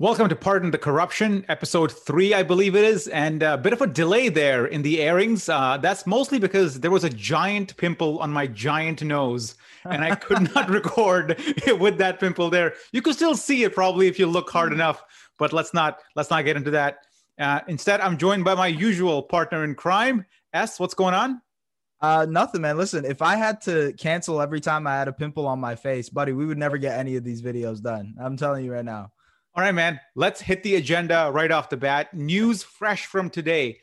[0.00, 3.82] Welcome to Pardon the Corruption, episode three, I believe it is, and a bit of
[3.82, 5.46] a delay there in the airings.
[5.46, 10.14] Uh, that's mostly because there was a giant pimple on my giant nose, and I
[10.14, 11.38] could not record
[11.78, 12.72] with that pimple there.
[12.92, 15.04] You could still see it probably if you look hard enough,
[15.38, 17.00] but let's not let's not get into that.
[17.38, 20.24] Uh, instead, I'm joined by my usual partner in crime,
[20.54, 20.80] Es.
[20.80, 21.42] What's going on?
[22.00, 22.78] Uh, nothing, man.
[22.78, 26.08] Listen, if I had to cancel every time I had a pimple on my face,
[26.08, 28.14] buddy, we would never get any of these videos done.
[28.18, 29.12] I'm telling you right now.
[29.54, 30.00] All right, man.
[30.14, 32.14] Let's hit the agenda right off the bat.
[32.14, 33.80] News fresh from today.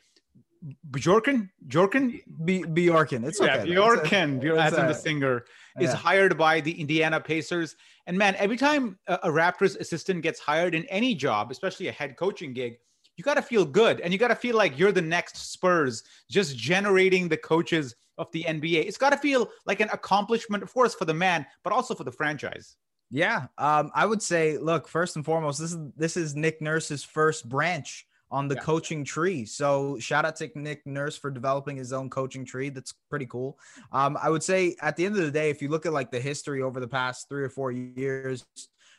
[0.90, 3.26] Bjorken, Bjorken, B- Bjorken.
[3.26, 3.68] It's okay.
[3.68, 5.44] Yeah, Bjorken, Bjorken as in the singer,
[5.78, 7.76] is hired by the Indiana Pacers.
[8.06, 11.92] And man, every time a, a Raptors assistant gets hired in any job, especially a
[11.92, 12.78] head coaching gig,
[13.16, 16.02] you got to feel good and you got to feel like you're the next Spurs,
[16.30, 18.86] just generating the coaches of the NBA.
[18.86, 22.04] It's got to feel like an accomplishment, of course, for the man, but also for
[22.04, 22.76] the franchise.
[23.10, 27.02] Yeah, um, I would say, look, first and foremost, this is this is Nick Nurse's
[27.02, 28.60] first branch on the yeah.
[28.60, 29.44] coaching tree.
[29.44, 32.68] So shout out to Nick Nurse for developing his own coaching tree.
[32.68, 33.58] That's pretty cool.
[33.92, 36.10] Um, I would say at the end of the day, if you look at like
[36.10, 38.44] the history over the past three or four years,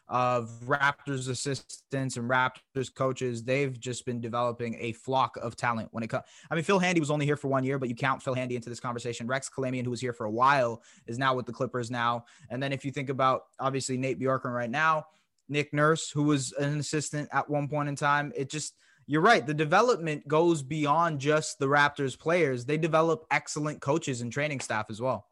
[0.09, 3.43] of Raptors assistants and Raptors coaches.
[3.43, 6.23] They've just been developing a flock of talent when it comes.
[6.49, 8.55] I mean, Phil Handy was only here for one year, but you count Phil Handy
[8.55, 9.27] into this conversation.
[9.27, 12.25] Rex Kalamian, who was here for a while, is now with the Clippers now.
[12.49, 15.05] And then if you think about obviously Nate Bjorkgren right now,
[15.47, 19.45] Nick Nurse, who was an assistant at one point in time, it just you're right.
[19.45, 22.65] The development goes beyond just the Raptors players.
[22.65, 25.25] They develop excellent coaches and training staff as well.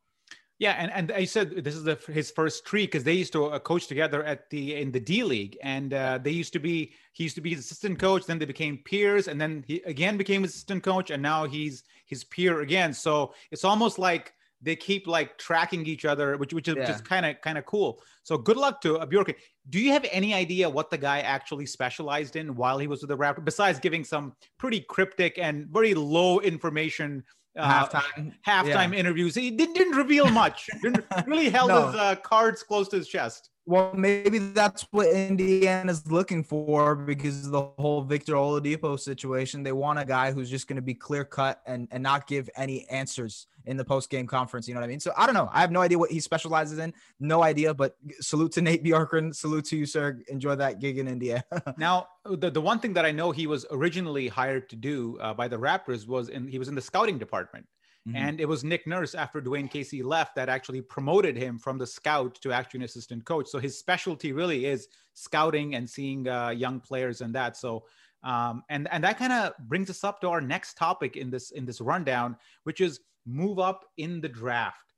[0.60, 3.46] Yeah, and and I said this is the, his first tree because they used to
[3.46, 6.94] uh, coach together at the in the D League, and uh, they used to be
[7.14, 8.26] he used to be his assistant coach.
[8.26, 12.24] Then they became peers, and then he again became assistant coach, and now he's his
[12.24, 12.92] peer again.
[12.92, 16.88] So it's almost like they keep like tracking each other, which which is yeah.
[16.88, 18.02] just kind of kind of cool.
[18.24, 19.36] So good luck to Bjork.
[19.70, 23.10] Do you have any idea what the guy actually specialized in while he was with
[23.10, 27.24] the Raptors, besides giving some pretty cryptic and very low information
[27.58, 29.00] uh, halftime halftime yeah.
[29.00, 29.36] interviews.
[29.36, 30.68] He didn't, didn't reveal much.
[30.82, 31.88] didn't really held no.
[31.88, 33.50] his uh, cards close to his chest.
[33.68, 39.62] Well, maybe that's what Indiana's looking for because of the whole Victor Oladipo situation.
[39.62, 42.50] They want a guy who's just going to be clear cut and, and not give
[42.56, 44.70] any answers in the post game conference.
[44.70, 45.02] You know what I mean?
[45.02, 45.50] So I don't know.
[45.52, 46.94] I have no idea what he specializes in.
[47.20, 47.74] No idea.
[47.74, 49.36] But salute to Nate Bjorkgren.
[49.36, 50.22] Salute to you, sir.
[50.30, 51.44] Enjoy that gig in India.
[51.78, 55.34] now, the, the one thing that I know he was originally hired to do uh,
[55.34, 57.68] by the Raptors was in he was in the scouting department.
[58.08, 58.16] Mm-hmm.
[58.16, 61.88] And it was Nick Nurse after Dwane Casey left that actually promoted him from the
[61.88, 63.48] scout to actually an assistant coach.
[63.48, 67.58] So his specialty really is scouting and seeing uh, young players and that.
[67.58, 67.84] So
[68.24, 71.52] um, and and that kind of brings us up to our next topic in this
[71.52, 74.94] in this rundown, which is move up in the draft.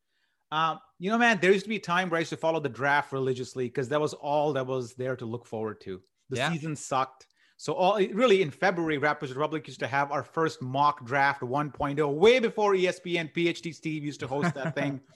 [0.52, 2.60] Um, you know, man, there used to be a time where I used to follow
[2.60, 6.02] the draft religiously because that was all that was there to look forward to.
[6.30, 6.52] The yeah.
[6.52, 7.28] season sucked.
[7.60, 12.14] So all really in February, Raptors Republic used to have our first mock draft 1.0,
[12.14, 15.02] way before ESPN PhD Steve used to host that thing.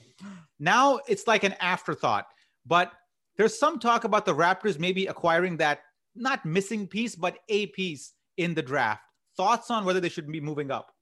[0.60, 2.28] Now it's like an afterthought.
[2.66, 2.94] But
[3.36, 5.80] there's some talk about the Raptors maybe acquiring that
[6.16, 9.04] not missing piece, but a piece in the draft.
[9.36, 10.94] Thoughts on whether they should be moving up?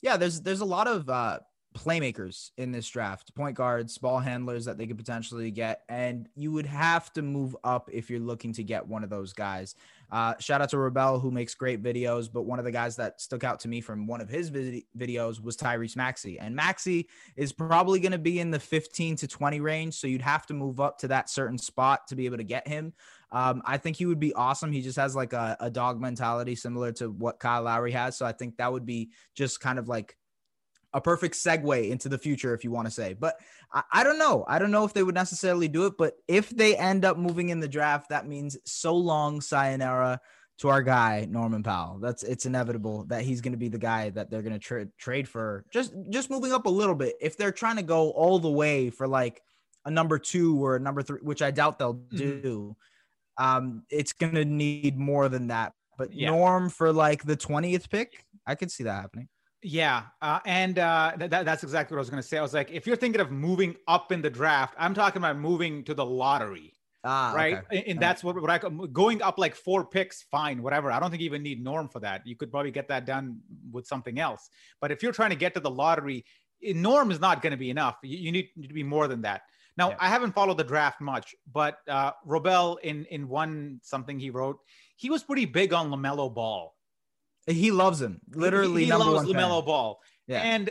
[0.00, 1.40] Yeah, there's there's a lot of uh,
[1.72, 5.82] playmakers in this draft, point guards, ball handlers that they could potentially get.
[5.88, 9.32] And you would have to move up if you're looking to get one of those
[9.32, 9.74] guys.
[10.12, 12.30] Uh, shout out to Robel, who makes great videos.
[12.30, 14.84] But one of the guys that stuck out to me from one of his vid-
[14.96, 16.38] videos was Tyrese Maxey.
[16.38, 19.94] And Maxey is probably going to be in the 15 to 20 range.
[19.94, 22.68] So you'd have to move up to that certain spot to be able to get
[22.68, 22.92] him.
[23.30, 24.70] Um, I think he would be awesome.
[24.70, 28.14] He just has like a, a dog mentality similar to what Kyle Lowry has.
[28.18, 30.18] So I think that would be just kind of like
[30.94, 33.14] a perfect segue into the future, if you want to say.
[33.14, 33.36] But
[33.72, 34.44] I, I, don't know.
[34.46, 35.94] I don't know if they would necessarily do it.
[35.96, 40.20] But if they end up moving in the draft, that means so long, sayonara
[40.58, 41.98] to our guy Norman Powell.
[41.98, 44.88] That's it's inevitable that he's going to be the guy that they're going to tra-
[44.98, 45.64] trade for.
[45.72, 47.16] Just just moving up a little bit.
[47.20, 49.42] If they're trying to go all the way for like
[49.84, 52.16] a number two or a number three, which I doubt they'll mm-hmm.
[52.16, 52.76] do,
[53.38, 55.72] um, it's going to need more than that.
[55.98, 56.30] But yeah.
[56.30, 59.28] Norm for like the twentieth pick, I could see that happening.
[59.62, 62.36] Yeah, uh, and uh, th- that's exactly what I was going to say.
[62.36, 65.38] I was like, if you're thinking of moving up in the draft, I'm talking about
[65.38, 66.72] moving to the lottery.
[67.04, 67.58] Ah, right.
[67.58, 67.84] Okay.
[67.88, 70.90] And that's what, what I going up like four picks, fine, whatever.
[70.90, 72.26] I don't think you even need Norm for that.
[72.26, 73.40] You could probably get that done
[73.72, 74.48] with something else.
[74.80, 76.24] But if you're trying to get to the lottery,
[76.62, 77.96] Norm is not going to be enough.
[78.04, 79.42] You, you need, to be more than that.
[79.76, 79.96] Now, yeah.
[79.98, 84.58] I haven't followed the draft much, but uh, Robel in in one something he wrote,
[84.96, 86.74] he was pretty big on Lamelo Ball.
[87.46, 88.82] He loves him, literally.
[88.84, 90.00] He, he loves Lamelo Ball.
[90.26, 90.42] Yeah.
[90.42, 90.70] And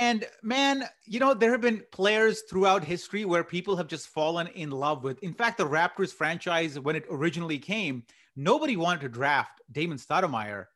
[0.00, 4.48] and man, you know, there have been players throughout history where people have just fallen
[4.48, 5.22] in love with.
[5.22, 8.04] In fact, the Raptors franchise, when it originally came,
[8.36, 10.66] nobody wanted to draft Damon Stoudemire.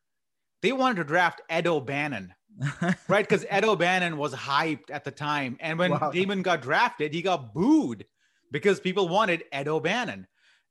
[0.62, 2.34] They wanted to draft Ed O'Bannon,
[3.08, 3.28] right?
[3.28, 5.56] Because Ed O'Bannon was hyped at the time.
[5.60, 6.10] And when wow.
[6.10, 8.06] Damon got drafted, he got booed
[8.50, 10.26] because people wanted Ed O'Bannon.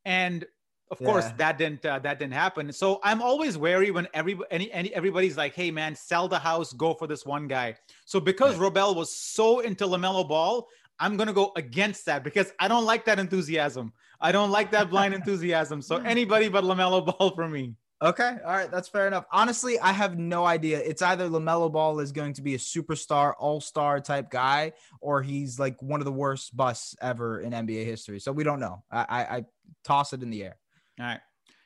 [0.06, 0.46] And
[0.90, 1.08] of yeah.
[1.08, 4.94] course that didn't uh, that didn't happen so i'm always wary when every any, any
[4.94, 7.76] everybody's like hey man sell the house go for this one guy
[8.06, 8.64] so because yeah.
[8.64, 10.68] robel was so into lamelo ball
[11.00, 13.92] i'm going to go against that because i don't like that enthusiasm
[14.22, 18.38] i don't like that blind enthusiasm so anybody but lamelo ball for me Okay.
[18.46, 18.70] All right.
[18.70, 19.26] That's fair enough.
[19.32, 20.80] Honestly, I have no idea.
[20.80, 25.24] It's either LaMelo Ball is going to be a superstar, all star type guy, or
[25.24, 28.20] he's like one of the worst busts ever in NBA history.
[28.20, 28.84] So we don't know.
[28.92, 29.46] I, I, I
[29.84, 30.58] toss it in the air.
[31.00, 31.20] All right.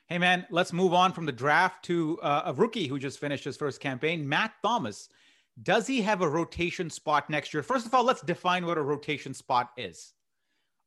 [0.08, 3.44] Hey, man, let's move on from the draft to uh, a rookie who just finished
[3.44, 5.08] his first campaign, Matt Thomas.
[5.62, 7.62] Does he have a rotation spot next year?
[7.62, 10.12] First of all, let's define what a rotation spot is.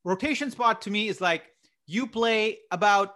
[0.03, 1.45] Rotation spot to me is like
[1.87, 3.15] you play about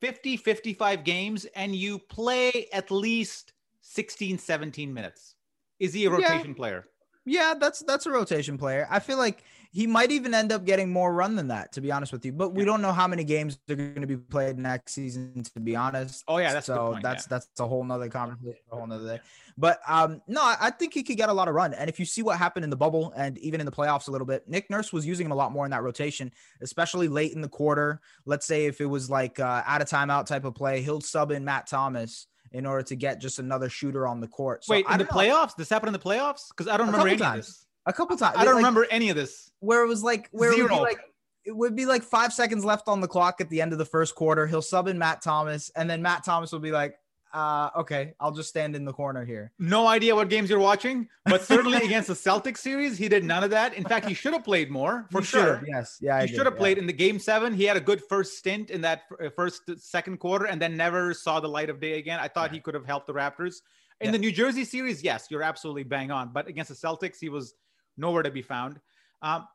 [0.00, 5.34] 50, 55 games and you play at least 16, 17 minutes.
[5.80, 6.56] Is he a rotation yeah.
[6.56, 6.84] player?
[7.24, 8.86] Yeah, that's that's a rotation player.
[8.90, 11.92] I feel like he might even end up getting more run than that, to be
[11.92, 12.32] honest with you.
[12.32, 15.60] But we don't know how many games are going to be played next season, to
[15.60, 16.24] be honest.
[16.26, 17.38] Oh yeah, that's so point, that's yeah.
[17.38, 19.22] that's a whole nother conversation, a whole nother day.
[19.58, 21.74] But um, no, I think he could get a lot of run.
[21.74, 24.10] And if you see what happened in the bubble and even in the playoffs a
[24.10, 27.32] little bit, Nick Nurse was using him a lot more in that rotation, especially late
[27.32, 28.00] in the quarter.
[28.24, 31.32] Let's say if it was like uh, out of timeout type of play, he'll sub
[31.32, 34.64] in Matt Thomas in order to get just another shooter on the court.
[34.64, 35.10] So Wait, in the know.
[35.10, 35.56] playoffs?
[35.56, 36.48] This happened in the playoffs?
[36.48, 37.38] Because I don't remember any times.
[37.40, 37.66] of this.
[37.88, 38.36] A couple times.
[38.36, 39.50] I don't like, remember any of this.
[39.60, 40.66] Where it was like where Zero.
[40.66, 41.00] it would be like
[41.44, 43.84] it would be like five seconds left on the clock at the end of the
[43.86, 44.46] first quarter.
[44.46, 46.98] He'll sub in Matt Thomas, and then Matt Thomas will be like,
[47.32, 49.52] uh, okay, I'll just stand in the corner here.
[49.58, 53.42] No idea what games you're watching, but certainly against the Celtics series, he did none
[53.42, 53.72] of that.
[53.72, 55.64] In fact, he should have played more for he sure.
[55.66, 57.54] Yes, yeah, he should have played in the game seven.
[57.54, 61.14] He had a good first stint in that uh, first second quarter, and then never
[61.14, 62.18] saw the light of day again.
[62.20, 62.56] I thought yeah.
[62.56, 63.62] he could have helped the Raptors
[64.00, 64.10] in yeah.
[64.12, 65.02] the New Jersey series.
[65.02, 67.54] Yes, you're absolutely bang on, but against the Celtics, he was
[67.98, 68.80] nowhere to be found.
[69.22, 69.46] Um,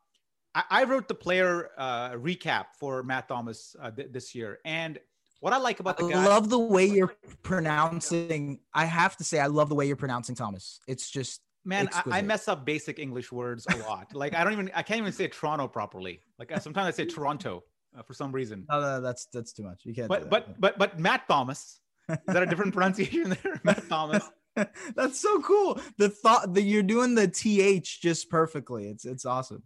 [0.54, 4.98] I, I, wrote the player uh, recap for Matt Thomas uh, th- this year, and
[5.40, 8.60] what I like about the I guy, love the way you're pronouncing.
[8.72, 10.80] I have to say, I love the way you're pronouncing Thomas.
[10.86, 14.08] It's just man, I, I, mess up basic English words a lot.
[14.14, 16.20] like I don't even, I can't even say Toronto properly.
[16.38, 17.64] Like sometimes I say Toronto
[17.98, 18.64] uh, for some reason.
[18.70, 19.82] No, no, that's that's too much.
[19.84, 20.08] You can't.
[20.08, 21.80] But but but but Matt Thomas.
[22.08, 24.30] Is that a different pronunciation there, Matt Thomas?
[24.94, 25.80] That's so cool.
[25.98, 28.88] The thought that you're doing the th just perfectly.
[28.88, 29.62] It's it's awesome.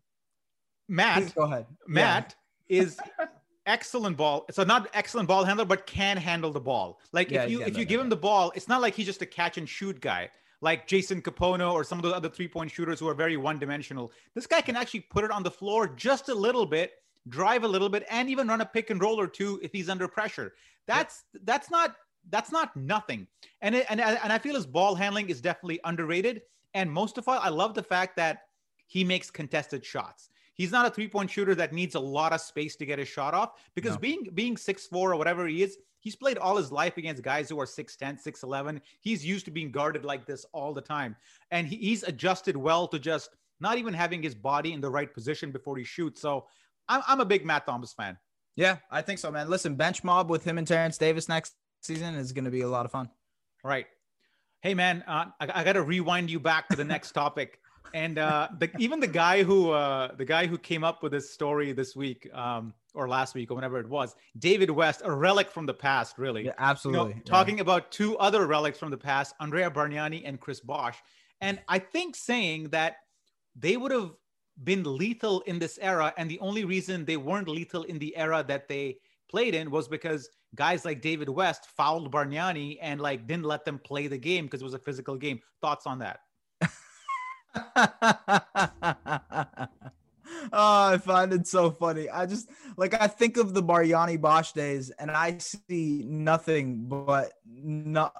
[0.88, 1.66] Matt, Please go ahead.
[1.86, 2.34] Matt
[2.68, 2.82] yeah.
[2.82, 2.98] is
[3.66, 4.46] excellent ball.
[4.50, 7.00] So not excellent ball handler, but can handle the ball.
[7.12, 9.22] Like yeah, if you if you give him the ball, it's not like he's just
[9.22, 12.70] a catch and shoot guy like Jason Kapono or some of those other three point
[12.70, 14.12] shooters who are very one dimensional.
[14.34, 16.92] This guy can actually put it on the floor just a little bit,
[17.28, 19.88] drive a little bit, and even run a pick and roll or two if he's
[19.88, 20.54] under pressure.
[20.86, 21.40] That's yeah.
[21.44, 21.96] that's not
[22.30, 23.26] that's not nothing.
[23.60, 26.42] And it, and and I feel his ball handling is definitely underrated.
[26.74, 28.42] And most of all, I love the fact that
[28.86, 30.30] he makes contested shots.
[30.54, 33.08] He's not a three point shooter that needs a lot of space to get his
[33.08, 33.98] shot off because no.
[33.98, 37.48] being being six four or whatever he is, he's played all his life against guys
[37.48, 38.80] who are 6'10, 6'11.
[39.00, 41.16] He's used to being guarded like this all the time.
[41.50, 43.30] And he, he's adjusted well to just
[43.60, 46.20] not even having his body in the right position before he shoots.
[46.20, 46.46] So
[46.88, 48.16] I'm, I'm a big Matt Thomas fan.
[48.56, 49.48] Yeah, I think so, man.
[49.48, 52.68] Listen, bench mob with him and Terence Davis next season is going to be a
[52.68, 53.08] lot of fun.
[53.64, 53.86] Right.
[54.60, 57.60] Hey, man, uh, I, I got to rewind you back to the next topic.
[57.94, 61.32] And uh, the, even the guy who uh, the guy who came up with this
[61.32, 65.50] story this week um, or last week or whenever it was, David West, a relic
[65.50, 66.44] from the past, really.
[66.46, 67.10] Yeah, absolutely.
[67.10, 67.62] You know, talking yeah.
[67.62, 70.98] about two other relics from the past, Andrea Bargnani and Chris Bosh.
[71.40, 72.96] And I think saying that
[73.56, 74.10] they would have
[74.64, 78.44] been lethal in this era, and the only reason they weren't lethal in the era
[78.48, 78.98] that they
[79.30, 83.78] played in was because guys like David West fouled Bargnani and like didn't let them
[83.78, 85.40] play the game because it was a physical game.
[85.60, 86.20] Thoughts on that?
[90.52, 92.08] oh, I find it so funny.
[92.10, 97.32] I just like I think of the Bargnani Bosh days, and I see nothing but
[97.46, 98.12] not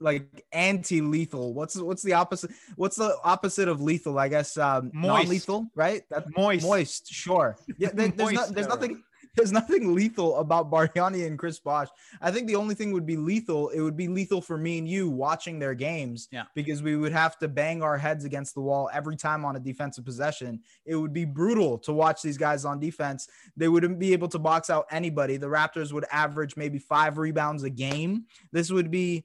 [0.00, 1.54] like anti-lethal.
[1.54, 2.50] What's what's the opposite?
[2.76, 4.18] What's the opposite of lethal?
[4.18, 5.24] I guess um, Moist.
[5.24, 6.02] non-lethal, right?
[6.10, 6.66] That's Moist.
[6.66, 7.12] moist.
[7.12, 7.56] Sure.
[7.78, 7.90] Yeah.
[7.92, 9.02] there- there's, no, there's nothing.
[9.36, 11.88] There's nothing lethal about Bargnani and Chris Bosh.
[12.20, 13.68] I think the only thing would be lethal.
[13.70, 16.28] It would be lethal for me and you watching their games.
[16.32, 16.44] Yeah.
[16.54, 19.60] Because we would have to bang our heads against the wall every time on a
[19.60, 20.60] defensive possession.
[20.84, 23.28] It would be brutal to watch these guys on defense.
[23.56, 25.36] They wouldn't be able to box out anybody.
[25.36, 28.24] The Raptors would average maybe five rebounds a game.
[28.52, 29.24] This would be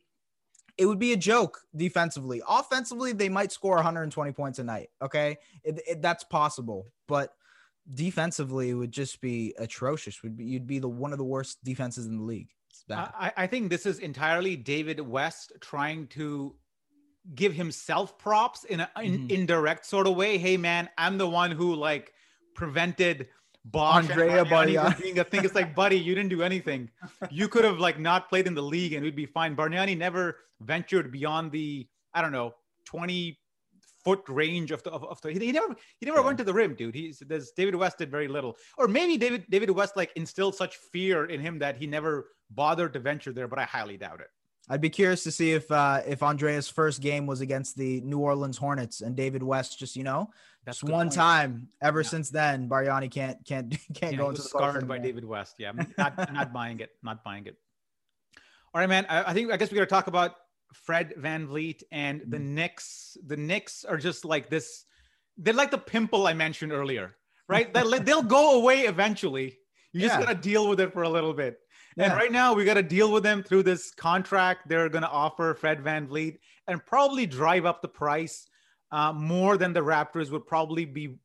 [0.78, 2.42] it would be a joke defensively.
[2.50, 4.90] Offensively, they might score 120 points a night.
[5.02, 7.34] Okay, It- it- that's possible, but
[7.94, 10.22] defensively, would just be atrocious.
[10.24, 12.50] Would be you'd be the one of the worst defenses in the league.
[12.90, 16.56] I, I think this is entirely David West trying to
[17.34, 19.32] give himself props in an Mhm.
[19.32, 20.38] indirect sort of way.
[20.38, 22.14] Hey, man, I'm the one who like
[22.54, 23.30] prevented
[23.64, 25.02] Bosh Andrea and Bargnani Bargnani.
[25.02, 25.44] being a thing.
[25.44, 26.92] It's like, buddy, you didn't do anything.
[27.32, 29.56] You could have like not played in the league and we'd be fine.
[29.56, 32.54] Bargnani never ventured beyond the I don't know
[32.86, 33.40] 20
[34.06, 36.26] foot range of the of, of the he never he never Yeah.
[36.26, 39.44] went to the rim dude he's there's david west did very little or maybe david
[39.50, 43.48] david west like instilled such fear in him that he never bothered to venture there
[43.48, 44.28] but i highly doubt it
[44.68, 48.18] I'd be curious to see if uh, if Andrea's first game was against the New
[48.18, 50.32] Orleans Hornets and David West just you know
[50.66, 51.14] That's just one point.
[51.14, 51.68] time.
[51.84, 52.08] Ever Yeah.
[52.14, 55.72] since then, Bargnani can't can't can't Yeah, go into the scarred by david west yeah
[56.00, 57.58] not, not buying it not buying it
[58.74, 60.32] all right man i, I think i guess we got to talk about
[60.84, 62.56] fred vanvleet and the Mm-hmm.
[62.56, 64.86] knicks the knicks are just like this
[65.38, 67.16] they're like the pimple i mentioned earlier
[67.48, 69.58] right they'll, they'll go away eventually
[69.94, 71.58] you just got to deal with it for a little bit
[71.98, 75.10] And right now, we got to deal with them through this contract they're going to
[75.10, 78.48] offer Fred VanVleet and probably drive up the price
[78.92, 81.16] uh, more than the Raptors would probably be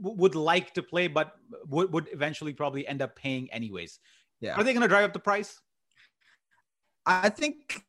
[0.00, 1.32] would like to play, but
[1.66, 3.98] would, would eventually probably end up paying anyways.
[4.40, 4.54] Yeah.
[4.54, 5.58] Are they going to drive up the price?
[7.04, 7.82] I think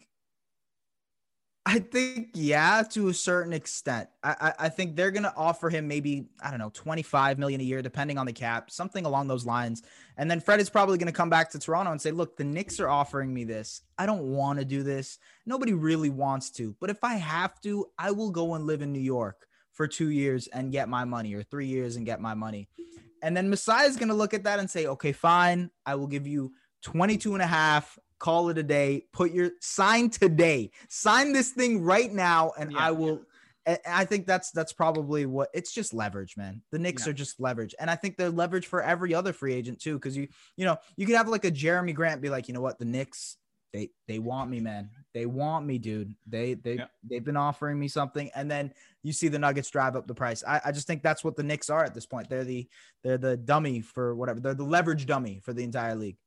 [1.64, 4.10] I think yeah, to a certain extent.
[4.24, 7.62] I, I I think they're gonna offer him maybe I don't know twenty five million
[7.62, 9.84] a year, depending on the cap, something along those lines.
[10.18, 12.80] And then Fred is probably gonna come back to Toronto and say, "Look, the Knicks
[12.80, 13.82] are offering me this.
[14.00, 15.20] I don't want to do this.
[15.46, 18.92] Nobody really wants to, but if I have to, I will go and live in
[18.92, 22.34] New York for two years and get my money, or three years and get my
[22.34, 22.70] money."
[23.22, 26.26] And then Masai is gonna look at that and say, "Okay, fine, I will give
[26.26, 29.06] you 22 and a half call it a day.
[29.12, 30.70] Put your sign today.
[30.90, 32.88] Sign this thing right now and Yeah.
[32.88, 33.22] i will
[33.66, 36.62] and i think that's that's probably what it's just leverage man.
[36.72, 37.10] The Knicks Yeah.
[37.12, 40.16] are just leverage and i think they're leverage for every other free agent too because
[40.16, 42.78] you you know you could have like a jerami grant be like you know what?
[42.80, 43.38] The Knicks
[43.74, 44.90] they they want me man.
[45.14, 46.14] They want me dude.
[46.28, 46.88] They they Yeah.
[47.10, 48.30] they've been offering me something.
[48.36, 50.44] And then you see the nuggets drive up the price.
[50.46, 52.30] I, I just think that's what the Knicks are at this point.
[52.30, 52.68] They're the
[53.04, 56.18] they're the dummy for whatever they're the leverage dummy for the entire league.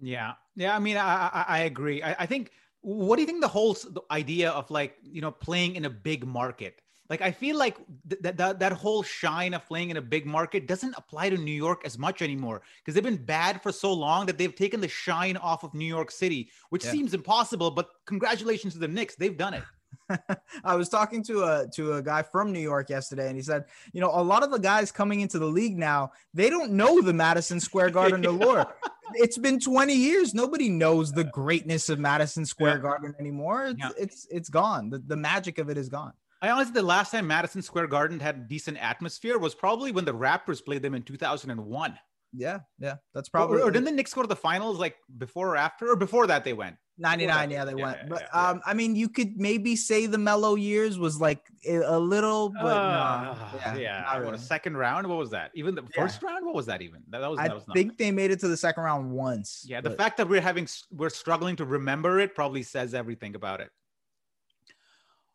[0.00, 0.74] Yeah, yeah.
[0.74, 2.02] I mean, I I, I agree.
[2.02, 2.50] I, I think.
[2.82, 3.76] What do you think the whole
[4.12, 6.80] idea of like you know playing in a big market?
[7.10, 7.76] Like I feel like
[8.08, 11.36] th- that that that whole shine of playing in a big market doesn't apply to
[11.36, 14.80] New York as much anymore because they've been bad for so long that they've taken
[14.80, 16.92] the shine off of New York City, which Yeah.
[16.92, 17.72] seems impossible.
[17.72, 19.64] But congratulations to the Knicks, they've done it.
[20.64, 23.64] I was talking to a to a guy from New York yesterday, and he said,
[23.92, 27.00] you know, a lot of the guys coming into the league now, they don't know
[27.00, 28.66] the Madison Square Garden allure.
[29.14, 30.34] It's been 20 years.
[30.34, 32.82] Nobody knows the greatness of Madison Square Yeah.
[32.82, 33.66] Garden anymore.
[33.66, 33.90] It's Yeah.
[33.98, 34.90] it's it's gone.
[34.90, 36.12] The, the magic of it is gone.
[36.42, 40.14] I honestly, the last time Madison Square Garden had decent atmosphere was probably when the
[40.14, 41.98] Raptors played them in 2001.
[42.32, 42.96] Yeah, yeah.
[43.14, 45.88] That's Probably, or, or didn't the Knicks go to the finals like before or after,
[45.90, 46.76] or before that they went?
[46.98, 48.50] 99 yeah they Yeah, went yeah, but yeah, yeah.
[48.50, 52.48] um i mean you could maybe say the Melo years was like a, a little
[52.50, 55.06] but Uh, no, yeah, yeah, not What, a second round?
[55.06, 55.50] What was that?
[55.54, 56.02] Even the Yeah.
[56.02, 56.46] first round?
[56.46, 56.80] What was that?
[56.80, 59.10] Even that, that was i that was think they made it to the second round
[59.10, 62.94] once Yeah, the but- fact that we're having we're struggling to remember it probably says
[62.94, 63.70] everything about it.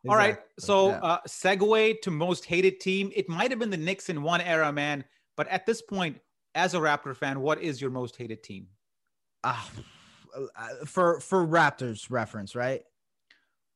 [0.08, 0.98] All right, so yeah.
[0.98, 3.12] uh, segue to most hated team.
[3.14, 5.04] It might have been the Knicks in one era, man,
[5.36, 6.18] but at this point,
[6.56, 8.66] as a Raptor fan, what is your most hated team?
[9.44, 9.82] Ah, uh,
[10.34, 12.82] Uh, for for Raptors reference, right?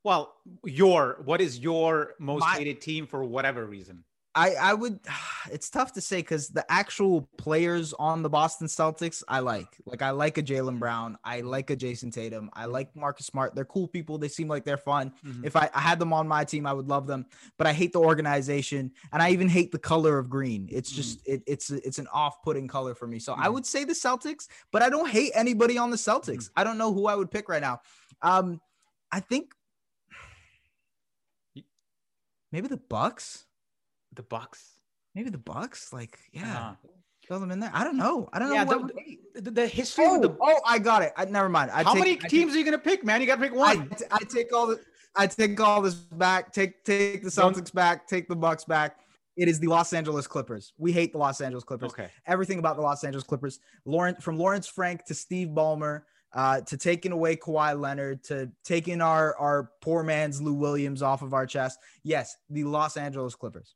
[0.04, 0.34] Well,
[0.64, 4.04] your what is your most My- hated team for whatever reason?
[4.36, 5.00] I I would.
[5.48, 9.68] It's tough to say because the actual players on the Boston Celtics, I like.
[9.86, 11.16] Like I like a Jaylen Brown.
[11.22, 12.50] I like a Jayson Tatum.
[12.52, 13.54] I like Marcus Smart.
[13.54, 14.18] They're cool people.
[14.18, 15.12] They seem like they're fun.
[15.24, 15.44] Mm-hmm.
[15.44, 17.26] If I, I had them on my team, I would love them.
[17.58, 20.68] But I hate the organization, and I even hate the color of green.
[20.68, 20.96] It's mm-hmm.
[20.96, 21.34] just mm-hmm.
[21.34, 23.20] it, it's it's an off-putting color for me.
[23.20, 23.42] So mm-hmm.
[23.42, 26.26] I would say the Celtics, but I don't hate anybody on the Celtics.
[26.26, 26.60] Mm-hmm.
[26.60, 27.82] I don't know who I would pick right now.
[28.20, 28.60] Um,
[29.12, 29.54] I think
[32.50, 33.46] maybe the Bucks.
[34.16, 34.76] The Bucks.
[35.14, 35.92] Maybe the Bucks.
[35.92, 36.42] Like, yeah.
[36.42, 36.74] Uh-huh.
[37.26, 37.72] Throw them in there.
[37.74, 38.28] I don't know.
[38.32, 38.88] I don't yeah, know.
[39.34, 41.12] The, the, the, history oh, of the oh, I got it.
[41.16, 41.72] I, never mind.
[41.72, 43.20] I How take, many I teams take, are you gonna pick, man?
[43.20, 43.90] You gotta pick one.
[44.12, 44.80] I, I take all the.
[45.16, 46.52] I take all this back.
[46.52, 48.06] Take take the Celtics back.
[48.06, 48.98] Take the Bucks back.
[49.36, 50.72] It is the Los Angeles Clippers.
[50.78, 51.90] We hate the Los Angeles Clippers.
[51.90, 52.08] Okay.
[52.26, 53.58] Everything about the Los Angeles Clippers.
[53.84, 59.00] Lawrence from Lawrence Frank to Steve Ballmer uh, to taking away Kawhi Leonard, to taking
[59.00, 61.78] our our poor man's Lou Williams off of our chest.
[62.04, 63.74] Yes, the Los Angeles Clippers.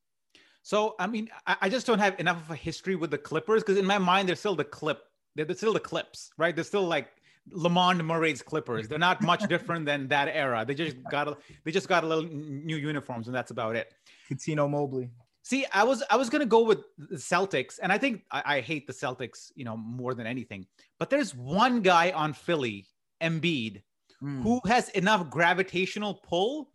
[0.62, 3.62] So I mean, I, I just don't have enough of a history with the Clippers
[3.62, 5.02] because in my mind they're still the clip.
[5.34, 6.54] They're, they're still the Clips, right?
[6.54, 7.08] They're still like
[7.50, 8.88] Lamond Murray's Clippers.
[8.88, 10.64] They're not much different than that era.
[10.66, 13.92] They just got a, they just got a little new uniforms and that's about it.
[14.30, 15.10] Cuttino Mobley.
[15.42, 18.60] See, I was I was gonna go with the Celtics, and I think I, I,
[18.60, 20.66] hate the Celtics, you know, more than anything.
[20.98, 22.86] But there's one guy on Philly,
[23.22, 23.82] Embiid,
[24.22, 24.42] mm.
[24.42, 26.70] who has enough gravitational pull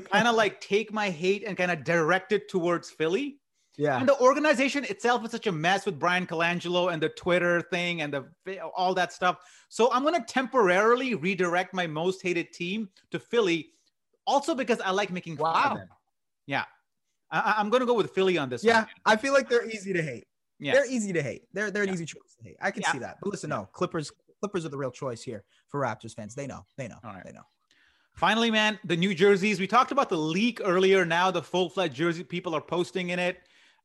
[0.12, 3.38] kind of like take my hate and kind of direct it towards Philly.
[3.76, 3.98] Yeah.
[3.98, 8.02] And the organization itself is such a mess with Bryan Colangelo and the Twitter thing
[8.02, 9.38] and the all that stuff.
[9.68, 13.70] So I'm gonna temporarily redirect my most hated team to Philly,
[14.26, 15.54] also because I like making wow.
[15.54, 15.88] fun of them.
[16.46, 16.64] Yeah.
[17.30, 18.62] I, am going to go with Philly on this.
[18.62, 18.88] Yeah, one.
[19.06, 20.24] I feel like they're easy to hate.
[20.60, 20.74] Yeah.
[20.74, 21.42] They're easy to hate.
[21.52, 21.94] They're they're an yeah.
[21.94, 22.56] easy choice to hate.
[22.60, 22.92] I can yeah.
[22.92, 23.16] see that.
[23.20, 26.34] But listen, no, Clippers Clippers are the real choice here for Raptors fans.
[26.34, 26.64] They know.
[26.76, 26.98] They know.
[27.04, 27.24] All right.
[27.24, 27.42] They know.
[28.14, 29.58] Finally, man, the new jerseys.
[29.58, 31.04] We talked about the leak earlier.
[31.04, 33.40] Now the full-fledged jersey people are posting in it.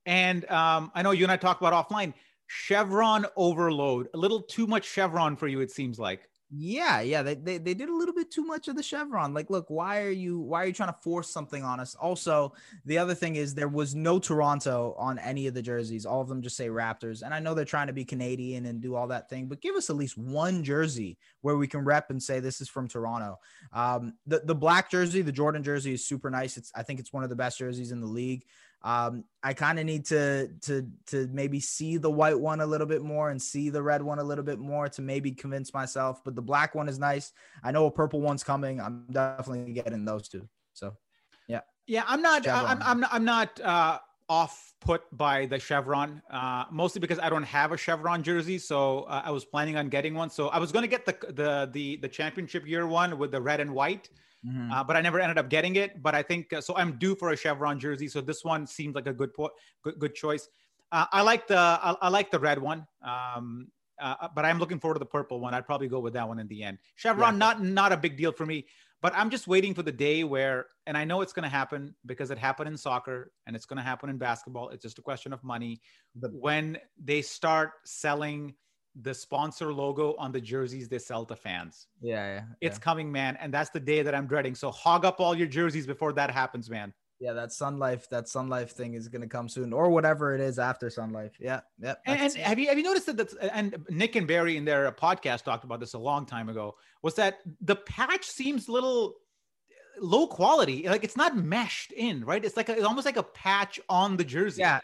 [0.06, 2.14] And um, I know you and I talked about offline.
[2.48, 4.08] Chevron overload.
[4.14, 6.30] A little too much chevron for you, it seems like.
[6.52, 9.36] Yeah, yeah, they, they they did a little bit too much of the chevron.
[9.36, 11.94] Like, look, why are you why are you trying to force something on us?
[11.94, 12.54] Also,
[12.86, 16.08] the other thing is there was no Toronto on any of the jerseys.
[16.08, 17.22] All of them just say Raptors.
[17.22, 19.76] And I know they're trying to be Canadian and do all that thing, but give
[19.76, 23.38] us at least one jersey where we can rep and say this is from Toronto.
[23.72, 26.58] Um, the the black jersey, the Jordan jersey, is super nice.
[26.58, 28.44] It's I think it's one of the best jerseys in the league.
[28.82, 32.88] Um, I kind of need to to to maybe see the white one a little
[32.88, 36.22] bit more and see the red one a little bit more to maybe convince myself.
[36.24, 37.34] But the black one is nice.
[37.62, 38.80] I know a purple one's coming.
[38.80, 40.48] I'm definitely getting those two.
[40.74, 40.96] So,
[41.48, 42.04] yeah, yeah.
[42.08, 42.48] I'm not.
[42.48, 43.14] I'm, I'm not.
[43.14, 46.22] I'm not uh, off put by the chevron.
[46.32, 49.90] Uh, mostly because I don't have a chevron jersey, so uh, I was planning on
[49.90, 50.30] getting one.
[50.30, 53.42] So I was going to get the the the the championship year one with the
[53.42, 54.10] red and white.
[54.46, 54.72] Mm-hmm.
[54.72, 56.02] Uh, but I never ended up getting it.
[56.02, 56.76] But I think uh, so.
[56.78, 59.52] I'm due for a Chevron jersey, so this one seems like a good po-
[59.84, 60.48] good, good choice.
[60.92, 63.68] Uh, I like the I, I, like the red one, um,
[64.02, 65.54] uh, but I'm looking forward to the purple one.
[65.54, 66.80] I'd probably go with that one in the end.
[66.96, 67.38] Chevron, yeah.
[67.38, 68.66] not not a big deal for me,
[69.02, 71.96] but I'm just waiting for the day where, and I know it's going to happen
[72.06, 74.70] because it happened in soccer and it's going to happen in basketball.
[74.70, 75.82] It's just a question of money.
[76.16, 78.56] The- when they start selling
[79.02, 81.88] the sponsor logo on the jerseys they sell to fans.
[82.02, 83.38] Yeah, yeah, It's coming, man.
[83.40, 84.56] And that's the day that I'm dreading.
[84.56, 86.94] So hog up all your jerseys before that happens, man.
[87.20, 90.42] Yeah, that Sun Life, that Sun Life thing is gonna come soon, or whatever it
[90.42, 91.34] is after Sun Life.
[91.38, 91.96] Yeah, yeah.
[92.06, 93.18] And, and have you have you noticed that?
[93.18, 96.76] That's, and Nick and Barry in their podcast talked about this a long time ago.
[97.02, 99.16] Was that the patch seems little
[100.00, 100.88] low quality?
[100.88, 102.44] Like it's not meshed in, right?
[102.44, 104.62] It's like a, it's almost like a patch on the jersey.
[104.62, 104.80] Yeah,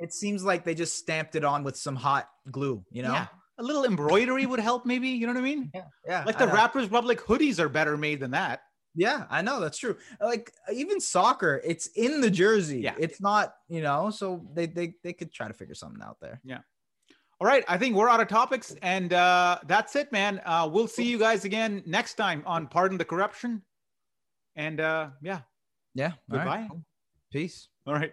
[0.00, 3.12] it seems like they just stamped it on with some hot glue, you know?
[3.12, 3.26] Yeah.
[3.58, 5.08] A little embroidery would help, maybe.
[5.08, 5.70] You know what I mean?
[5.74, 5.84] Yeah.
[6.06, 6.24] Yeah.
[6.24, 8.62] Like the Raptors Republic hoodies are better made than that.
[8.94, 9.96] Yeah, I know that's true.
[10.20, 12.80] Like even soccer, it's in the jersey.
[12.80, 12.94] Yeah.
[12.98, 16.40] It's not, you know, so they they they could try to figure something out there.
[16.42, 16.58] Yeah.
[17.40, 20.42] All right, I think we're out of topics, and uh, that's it, man.
[20.44, 23.62] Uh, we'll see you guys again next time on Pardon the Corruption.
[24.56, 25.40] And uh, yeah,
[25.94, 26.12] yeah.
[26.28, 26.68] Goodbye.
[26.68, 26.80] Right.
[27.32, 27.68] Peace.
[27.86, 28.12] All right.